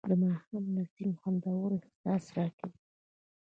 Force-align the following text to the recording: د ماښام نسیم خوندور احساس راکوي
د 0.09 0.11
ماښام 0.23 0.63
نسیم 0.75 1.11
خوندور 1.21 1.69
احساس 1.81 2.25
راکوي 2.37 2.77